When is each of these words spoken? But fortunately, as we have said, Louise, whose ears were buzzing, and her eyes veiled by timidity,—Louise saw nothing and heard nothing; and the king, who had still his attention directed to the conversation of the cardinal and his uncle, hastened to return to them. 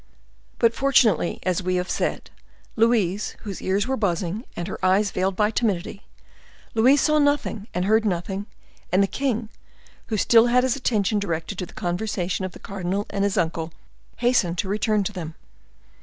But 0.57 0.73
fortunately, 0.73 1.37
as 1.43 1.61
we 1.61 1.75
have 1.75 1.87
said, 1.87 2.31
Louise, 2.75 3.35
whose 3.43 3.61
ears 3.61 3.85
were 3.87 3.95
buzzing, 3.95 4.45
and 4.55 4.67
her 4.67 4.83
eyes 4.83 5.11
veiled 5.11 5.35
by 5.35 5.51
timidity,—Louise 5.51 6.99
saw 7.01 7.19
nothing 7.19 7.67
and 7.71 7.85
heard 7.85 8.03
nothing; 8.03 8.47
and 8.91 9.03
the 9.03 9.07
king, 9.07 9.49
who 10.07 10.15
had 10.15 10.19
still 10.19 10.47
his 10.47 10.75
attention 10.75 11.19
directed 11.19 11.59
to 11.59 11.67
the 11.67 11.73
conversation 11.75 12.43
of 12.45 12.53
the 12.53 12.57
cardinal 12.59 13.05
and 13.11 13.23
his 13.23 13.37
uncle, 13.37 13.73
hastened 14.17 14.57
to 14.57 14.67
return 14.67 15.03
to 15.03 15.13
them. 15.13 15.35